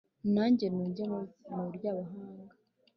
nange 0.33 0.65
nunge 0.73 1.03
mu 1.53 1.61
ry’abahanga 1.75 2.53